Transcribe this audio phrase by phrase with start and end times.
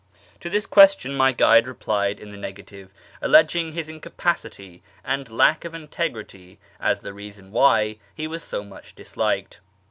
[0.39, 5.75] To this question my guide replied in the negative, alleging his incapacity and lack of
[5.75, 9.59] integrity as the reason why he was so much disliked.